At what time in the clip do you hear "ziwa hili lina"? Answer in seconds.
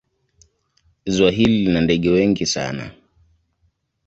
1.07-1.81